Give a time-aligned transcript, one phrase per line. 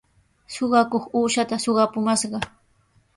[0.53, 2.39] Suqakuq uushaata suqapumashqa.